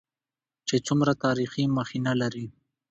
[0.67, 2.45] چې څومره تاريخي مخينه لري.